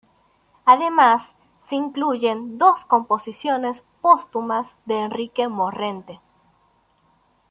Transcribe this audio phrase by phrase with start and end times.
[0.65, 6.19] Además, se incluyen dos composiciones póstumas de Enrique Morente.